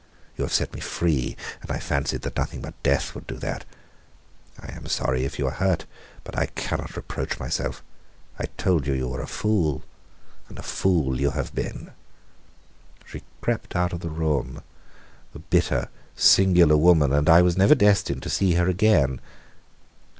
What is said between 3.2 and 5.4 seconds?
do that. I am sorry if